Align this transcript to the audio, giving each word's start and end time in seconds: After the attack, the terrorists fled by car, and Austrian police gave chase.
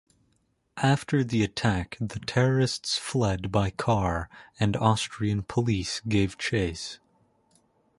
After 0.77 1.23
the 1.23 1.43
attack, 1.43 1.95
the 1.99 2.17
terrorists 2.21 2.97
fled 2.97 3.51
by 3.51 3.69
car, 3.69 4.29
and 4.59 4.75
Austrian 4.77 5.43
police 5.43 5.99
gave 6.07 6.39
chase. 6.39 6.97